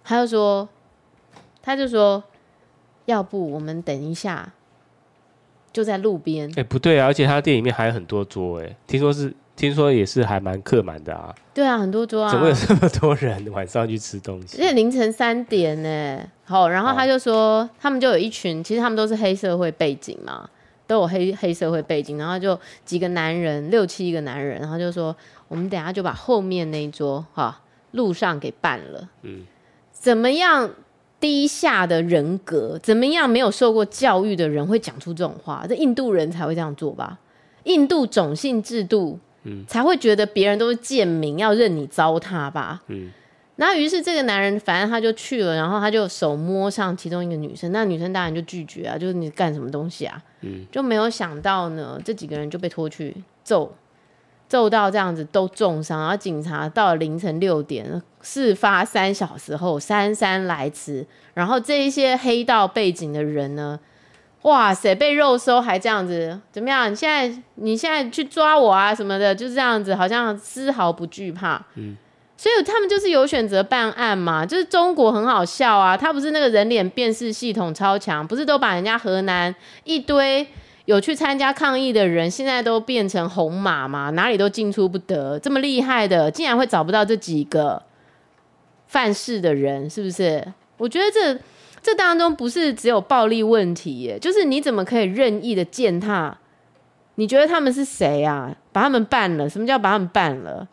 [0.05, 0.69] 他就说，
[1.63, 2.23] 他就说，
[3.07, 4.53] 要不我们等一下，
[5.73, 6.49] 就在路边。
[6.51, 11.35] 哎、欸，不对啊，而且他店里面还有很多桌，哎，听说是，听说也是还蛮客满的啊。
[11.53, 12.31] 对啊，很多桌啊。
[12.31, 14.59] 怎么有这么多人晚上去吃东西？
[14.59, 20.49] 而且凌晨三点呢，好，然后他就说、哦，他们就有一群，其实他们都是黑社会背景嘛。
[20.91, 25.15] 都有黑黑社会背景，然后就几个男人，六七个男人，然后就说，
[25.47, 27.61] 我们等下就把后面那一桌哈
[27.93, 29.09] 路上给办了。
[29.23, 29.43] 嗯，
[29.93, 30.69] 怎么样
[31.21, 35.65] 低下的人格，怎么样没有受过教育的人会讲出这种话？
[35.69, 37.21] 这印度人才会这样做吧？
[37.63, 42.83] 印度种姓制度，嗯，才会觉得别人都是贱民，要任你糟蹋吧？
[42.89, 43.13] 嗯。
[43.55, 50.21] 然后，于是这个男人，反正他就去了，然后他就手摸上其中一个女生，那女生当然就拒绝啊，就是你干什么东西啊？
[50.43, 53.75] 嗯，就没有想到呢，这几个人就被拖去揍，
[54.49, 63.79] 揍到这样子都重伤，然后警察到了凌晨六点，事发三小时后姗姗来迟，然后这一些黑道背景的人呢，
[64.43, 66.91] 哇塞，被肉搜还这样子，怎么样？
[66.91, 71.65] 你现在你现在去抓我啊什么的，就是这样子，好像丝毫不惧怕。
[71.75, 71.97] 嗯。
[72.41, 80.47] 所以他们就是有选择办案嘛，就是中国很好笑啊，他不是那个人脸辨识系统超强，不是都把人家河南一堆
[80.87, 87.83] 有去参加抗议的人，现在都变成红码嘛，哪里都进出不得，这么厉害的，竟然会找不到这几个
[88.87, 90.43] 犯事的人，是不是？
[90.79, 91.39] 我觉得这
[91.83, 96.39] 这当中不是只有暴力问题耶，就是你怎么可以任意的践踏？
[97.17, 98.57] 你觉得他们是谁啊？
[98.73, 99.47] 把他们办了？
[99.47, 100.67] 什么叫把他们办了？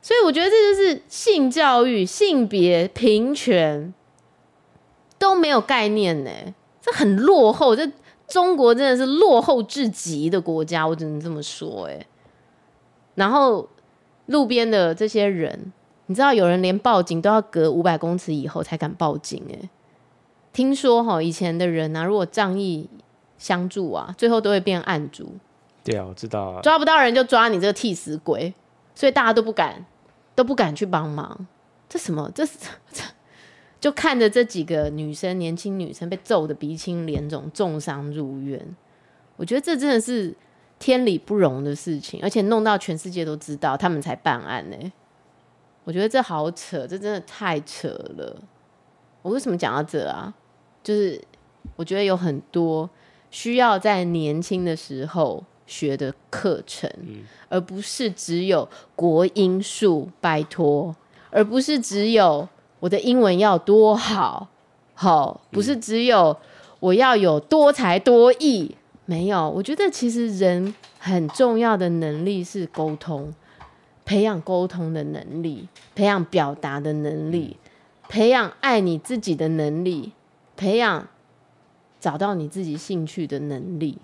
[0.00, 3.92] 所以我觉得这就是性教育、性别平权
[5.18, 6.30] 都没有概念呢，
[6.80, 7.74] 这很落后。
[7.76, 7.90] 这
[8.26, 11.86] 中国真的是落后至极的国家，我只能这么说。
[11.86, 12.06] 哎，
[13.16, 13.68] 然后
[14.26, 15.72] 路边的这些人
[16.06, 19.68] 你知道有人连报警都要隔五百公尺以后才敢报警哎。
[20.52, 22.88] 听说哈，以前的人啊，如果仗义
[23.36, 25.32] 相助啊，最后都会变案主。
[25.84, 26.60] 对啊，我知道啊。
[26.62, 28.52] 抓不到人就抓你这个替死鬼，
[28.98, 29.86] 所以大家都不敢，
[30.34, 31.46] 都不敢去帮忙。
[31.88, 32.28] 这什么？
[32.34, 32.58] 这是
[32.90, 33.04] 这
[33.78, 38.74] 就看着这几个女生，年轻女生被揍得鼻青脸肿，重伤入院。
[39.36, 40.34] 我觉得这真的是
[40.80, 44.92] 天理不容的事情，而且弄到全世界都知道，他们才办案呢。
[45.84, 48.42] 我觉得这好扯，这真的太扯了。
[49.22, 50.34] 我为什么讲到这啊？
[50.82, 51.22] 就是
[51.76, 52.90] 我觉得有很多
[53.30, 60.96] 需要在年轻的时候学的课程，嗯，而不是只有国英数，拜托，
[61.30, 62.48] 而不是只有
[62.80, 64.48] 我的英文要多好，
[64.94, 66.36] 好，不是只有
[66.80, 68.74] 我要有多才多艺。
[69.04, 73.32] 没有，我觉得其实人很重要的能力是沟通，
[74.04, 77.56] 培养沟通的能力，培养表达的能力，
[78.08, 80.12] 培养爱你自己的能力，
[80.58, 81.08] 培养
[81.98, 83.96] 找到你自己兴趣的能力，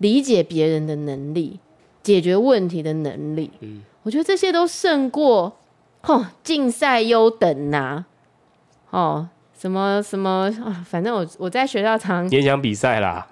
[0.00, 1.60] 理解别人的能力，
[2.02, 3.50] 解决问题的能力。
[3.60, 5.56] 嗯，我觉得这些都胜过
[6.02, 8.04] 哦竞赛优等呐、
[8.90, 13.26] 啊，哦，什么什么啊，反正我我在学校常演讲比赛啦。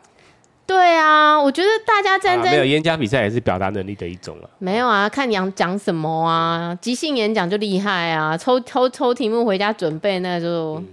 [0.67, 4.51] 对啊，我觉得大家站在、啊、没有演讲比赛也是表达能力的一种了。
[4.59, 10.87] 没有啊，看你讲讲什么啊，即兴演讲就厉害啊，抽抽抽题目回家准备那就、嗯。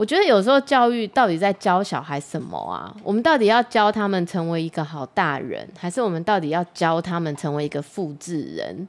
[0.00, 2.90] 我觉得有时候教育到底在教小孩什么啊？
[3.04, 8.88] 我们到底要教他们成为一个好大人，还是我们到底要教他们成为一个复制人？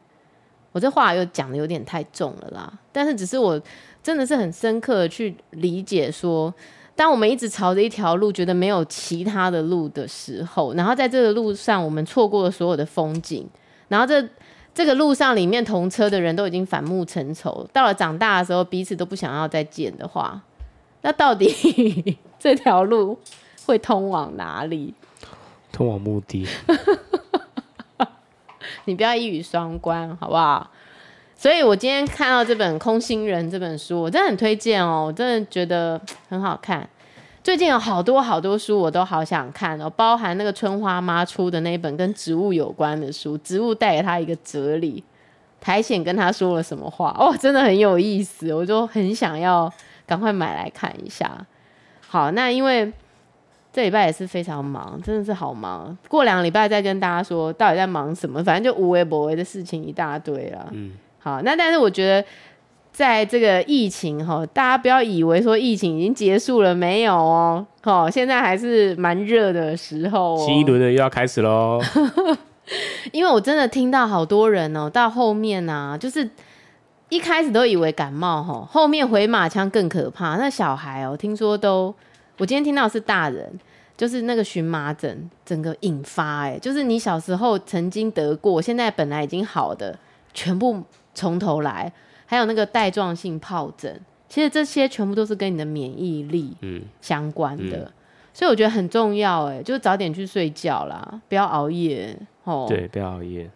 [0.71, 3.61] 我这话又讲得有点太重了啦，但是只是我
[4.01, 6.53] 真的是很深刻的去理解说。
[6.95, 13.45] 当我们一直朝着一条路，觉得没有其他的路的时候，然后在这个路上，我们错过了所有的风景，
[13.89, 14.25] 然后这
[14.73, 20.41] 这个路上里面同车的人都已经反目成仇，到了长大的时候，彼此都不想要再见的话，
[21.03, 23.17] 那到底 这条路
[23.65, 24.93] 会通往哪里？
[25.71, 26.47] 通往目的。
[28.85, 30.69] 你不要一语双关，好不好？
[31.35, 36.87] 所以我今天看到这本《空心人》这本书，我真的很推荐哦，我真的觉得很好看。
[37.43, 45.03] 最近有好多好多书，我都好想看哦，包含那个春花妈出的那一本跟植物有关的书，植物带给他一个哲理，
[45.59, 49.71] 苔藓跟他说了什么话，哦，真的很有意思，我就很想要
[50.05, 51.45] 赶快买来看一下。
[52.07, 52.91] 好，那因为
[53.73, 55.97] 这礼拜也是非常忙，真的是好忙。
[56.09, 60.67] 过两个礼拜再跟大家说到底在忙什么，反正就无为不为的事情一大堆了。
[60.71, 60.91] 嗯。
[61.19, 62.27] 好，那但是我觉得，
[62.91, 70.43] 在这个疫情哈，大家不要以为说疫情已经结束了没有哦，好，现在还是蛮热的时候哦。
[70.45, 71.79] 新一轮的又要开始喽。
[73.13, 76.27] 因为我真的听到好多人哦，到后面啊，就是
[77.11, 80.37] 一开始都以为感冒哈，后面回马枪更可怕。
[80.37, 81.93] 那小孩哦，听说都，
[82.39, 83.59] 我今天听到是大人，
[83.95, 89.99] 就是那个荨麻疹整个引发，哎，就是你小时候曾经得过，现在本来已经好的，
[90.33, 90.83] 全部。
[91.13, 91.91] 从头来，
[92.25, 96.55] 还有那个带状性疱疹，其实这些全部都是跟你的免疫力
[97.01, 97.93] 相关的，嗯嗯、
[98.33, 102.65] 所以我觉得很重要，哎，就是早点去睡觉啦，不要熬夜哦。
[102.65, 103.49] 对，不要熬夜，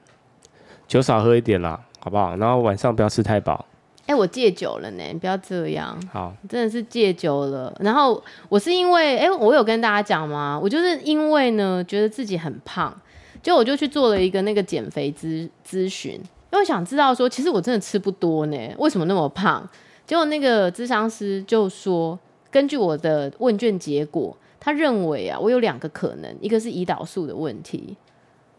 [0.85, 2.35] 酒少喝一点啦，好不好？
[2.37, 3.65] 然后晚上不要吃太饱。
[4.05, 5.99] 哎，我戒酒了呢，不要这样。
[6.13, 7.75] 好，真的是戒酒了。
[7.79, 10.59] 然后我是因为，哎，我有跟大家讲吗？
[10.61, 12.95] 我就是因为呢，觉得自己很胖，
[13.41, 16.11] 就我就去做了一个那个减肥咨咨询。
[16.53, 19.67] 因为想知道说，其实我真的吃不多呢，为什么那么胖？
[20.05, 22.19] 结果那个咨商师就说，
[22.51, 27.97] 根据我的问卷结果，他认为啊，我有两个可能，一个是胰岛素的问题。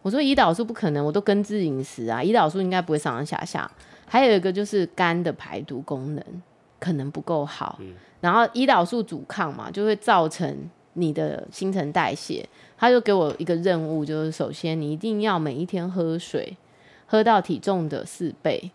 [0.06, 3.68] 我说胰岛素不可能，我都根治饮食啊，胰岛素应该不会上上下下。
[4.06, 6.24] 还有一个就是肝的排毒功能
[6.78, 7.80] 可能不够好，
[8.20, 10.56] 然后胰岛素阻抗嘛，就会造成
[10.92, 12.48] 你的新陈代谢。
[12.78, 16.56] 他就给我一个任务，就是首先你一定要每一天喝水。
[17.08, 18.68] 喝到体重的四倍，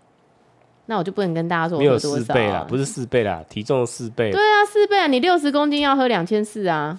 [0.86, 4.32] 那我就不能跟大家说我喝多少，啊，没有四倍啦，不是四倍啦，体重四倍。
[4.32, 6.98] 对啊，四倍啊，你六十公斤要喝两千四啊。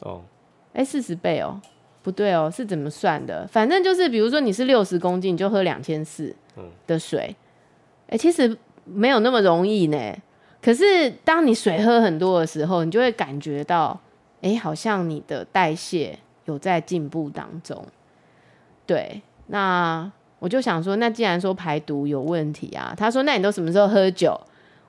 [0.00, 0.22] 哦，
[0.74, 1.60] 哎，四十倍哦，
[2.02, 3.46] 不对哦，是怎么算的？
[3.46, 6.34] 反正就是，比如说你是六十公斤，你就喝两千四
[6.86, 7.34] 的水。
[8.08, 10.14] 哎，嗯，其实没有那么容易呢。
[10.60, 13.98] 可是当你水喝很多的时候，你就会感觉到，
[14.40, 17.84] 哎，好像你的代谢有在进步当中。
[18.86, 19.22] 对。
[19.48, 24.40] 那我就想说，那既然说排毒有问题啊，他说，那你都什么时候喝酒？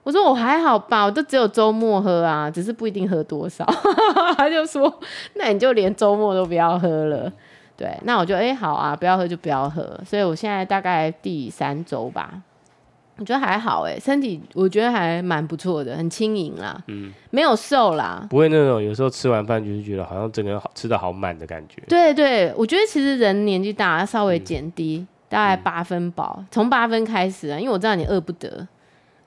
[0.03, 3.65] 我说我还好吧，我都只有周末喝啊，只是不一定喝多少。
[4.37, 4.93] 他就说，
[5.35, 7.31] 那你就连周末都不要喝了。
[7.75, 9.99] 对，那我就哎、欸、好啊，不要喝就不要喝。
[10.05, 12.41] 所以我现在大概第三周吧，
[13.17, 21.81] 我觉得还好哎，身体我觉得还蛮不错的，很轻盈啦，嗯，没有瘦啦，不会那种有时候吃完饭就是觉得好像整个人好吃的好满的感觉。
[21.87, 28.67] 对对，我觉得其实人年纪大稍微减低，嗯、大概八分饱，从八分开始啊，因为我知道你饿不得，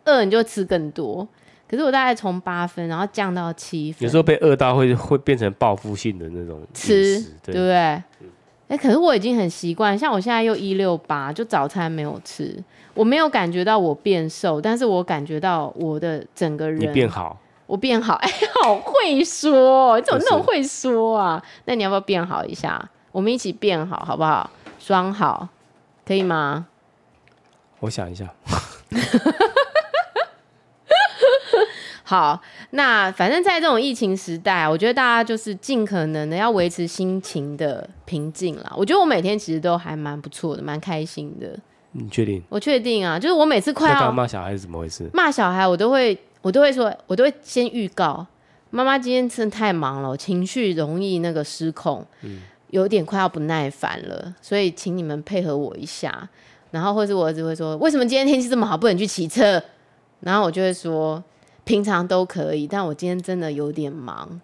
[0.06, 1.26] 饿你就吃更多。
[1.68, 7.74] 可是我大概从八分，然后降到七分，有时候被饿到会会变成报复性的那种吃，对，不对？
[7.74, 8.28] 哎、嗯
[8.68, 12.56] 欸，可是我已经很习惯，像我现在又一六八，就早餐没有吃。
[12.94, 17.36] 我没有感觉到我变瘦，但是我感觉到我的整个人你变好，
[17.66, 21.42] 我变好，哎、欸， 好会说，你怎么那么会说啊？
[21.64, 22.90] 那你要不要变好一下？
[23.10, 24.48] 我们一起变好，好不好？
[24.78, 25.48] 双好，
[26.06, 26.66] 可以吗？
[27.80, 28.32] 我想一下。
[32.08, 32.40] 好，
[32.70, 38.72] 那反正在这种疫情时代，我觉得大家就是尽可能的要维持心情的平静啦。
[38.76, 41.58] 我觉得我每天其实都还蛮不错的，蛮开心的。
[41.90, 42.40] 你确定？
[42.48, 45.10] 我确定啊，就是我每次快要骂小孩是怎么回事？
[45.12, 48.24] 骂小孩，我都会，我都会说，我都会先预告
[48.70, 56.28] 妈妈今天真的太忙了，情绪容易那个失控，嗯，有点快要不耐烦了，所以请你们配合我一下。
[56.70, 59.60] 然后或是我儿子会说，为什么今天天气这么好，不能去骑车？
[60.20, 61.22] 然后我就会说，
[61.66, 64.40] 平常都可以，但我今天真的有点忙。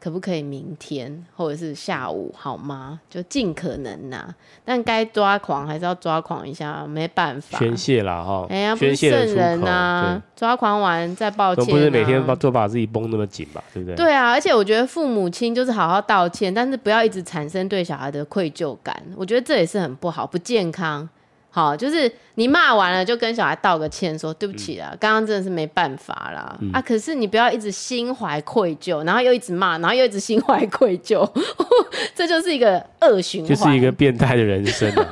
[0.00, 2.98] 可不可以明天或者是下午好吗？
[3.08, 7.56] 就尽可能呐、啊，但该抓狂还是要抓狂一下，没办法。
[7.56, 11.70] 宣泄啦哈，哎呀，不是圣人呐、啊，抓狂完再抱歉、啊。
[11.70, 13.62] 不是每天都把自己绷那么紧吧？
[13.72, 13.94] 对不对？
[13.94, 21.08] 对啊，而且我觉得父母亲就是好好道歉，但是不要一直产生对小孩的愧疚感，我觉得这也是很不好，不健康。
[21.54, 26.70] 好，就是你骂完了就跟小孩道个歉，说对不起啦，刚、嗯、刚真的是没办法啦、嗯。
[26.72, 31.30] 啊，可是你不要一直心怀愧疚，然后又一直骂，然后又一直心怀愧疚，
[32.16, 35.06] 这就是一个恶循环，就是一个变态的人生、啊，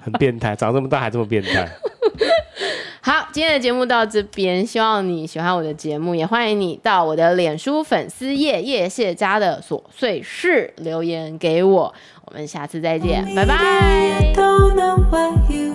[0.00, 1.68] 很变态，长这么大还这么变态。
[3.02, 11.92] 好，今天的节目到这边，希望你喜欢我的节目，也欢迎你到我的脸书粉丝页叶谢家的琐碎事留言给我。
[12.30, 14.20] 我们下次再见，拜拜。
[15.50, 15.72] you,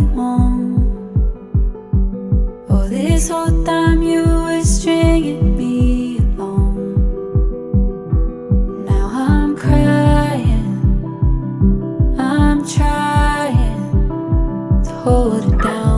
[15.55, 15.94] and a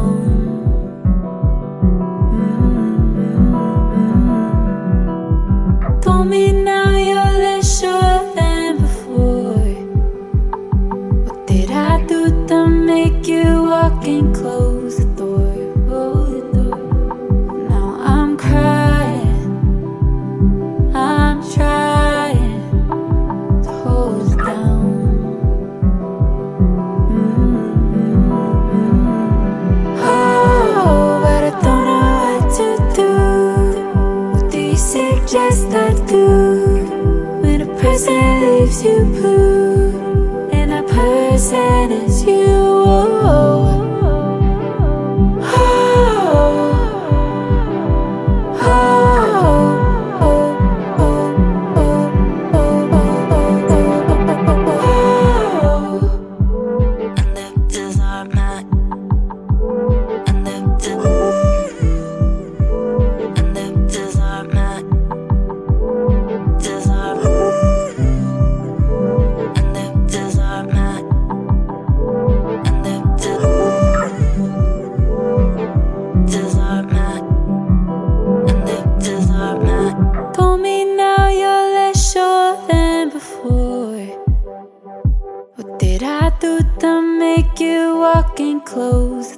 [88.18, 89.37] fucking clothes.